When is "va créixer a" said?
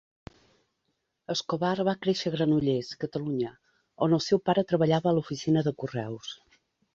1.89-2.35